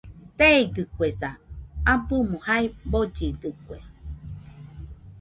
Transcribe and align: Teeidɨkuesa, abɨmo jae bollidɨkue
Teeidɨkuesa, 0.37 1.29
abɨmo 1.91 2.37
jae 2.45 2.65
bollidɨkue 2.91 3.77